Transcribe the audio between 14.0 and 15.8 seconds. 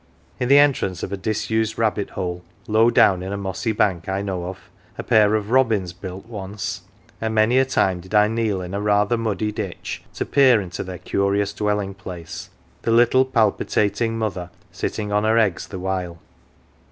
mother sitting on her eggs the